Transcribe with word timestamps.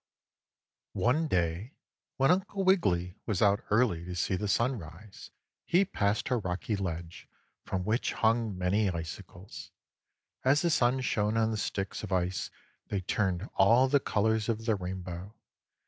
One 0.97 1.27
day 1.27 1.73
when 2.17 2.31
Uncle 2.31 2.63
Wiggily 2.63 3.19
was 3.27 3.39
out 3.43 3.63
early 3.69 4.03
to 4.05 4.15
see 4.15 4.35
the 4.35 4.47
sun 4.47 4.79
rise, 4.79 5.29
he 5.63 5.85
passed 5.85 6.31
a 6.31 6.37
rocky 6.37 6.75
ledge 6.75 7.29
from 7.65 7.85
which 7.85 8.13
hung 8.13 8.57
many 8.57 8.89
icicles. 8.89 9.69
As 10.43 10.63
the 10.63 10.71
sun 10.71 11.01
shone 11.01 11.37
on 11.37 11.51
the 11.51 11.55
sticks 11.57 12.01
of 12.01 12.11
ice 12.11 12.49
they 12.87 13.01
turned 13.01 13.47
all 13.53 13.87
the 13.87 13.99
colors 13.99 14.49
of 14.49 14.65
the 14.65 14.73
rainbow. 14.73 15.35